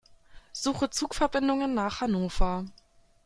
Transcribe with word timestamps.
Suche 0.51 0.89
Zugverbindungen 0.89 1.75
nach 1.75 2.01
Hannover. 2.01 2.65